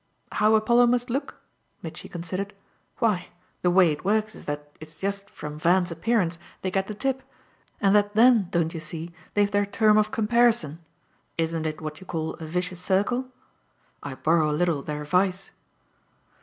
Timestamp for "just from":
4.99-5.59